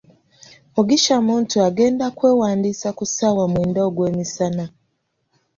Mugisha 0.73 1.15
Muntu 1.27 1.55
agenda 1.67 2.05
kwewandiisa 2.17 2.87
ku 2.97 3.03
ssaawa 3.09 3.43
mwenda 3.53 3.79
ogwemisana. 3.87 4.65